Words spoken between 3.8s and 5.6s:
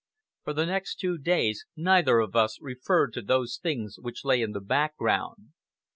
which lay in the background.